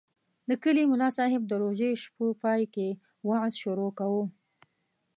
[0.49, 2.87] د کلي ملاصاحب د روژې شپو پای کې
[3.27, 4.23] وعظ شروع کاوه.